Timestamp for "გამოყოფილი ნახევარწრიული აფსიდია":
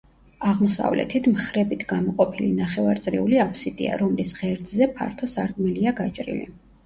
1.91-3.99